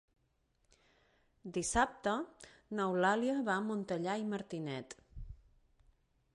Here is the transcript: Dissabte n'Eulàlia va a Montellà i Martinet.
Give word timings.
Dissabte 1.57 2.15
n'Eulàlia 2.79 3.37
va 3.53 3.53
a 3.59 3.67
Montellà 3.69 4.19
i 4.25 4.29
Martinet. 4.33 5.01